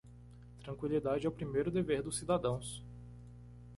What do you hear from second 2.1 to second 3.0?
cidadãos.